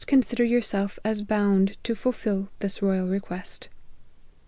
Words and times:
175 0.03 0.29
consider 0.29 0.43
yourself 0.43 0.99
as 1.05 1.21
bound 1.21 1.77
to 1.83 1.93
fulfil 1.93 2.49
this 2.57 2.81
royal 2.81 3.07
request." 3.07 3.69